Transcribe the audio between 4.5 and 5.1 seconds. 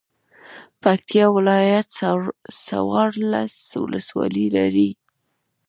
لري.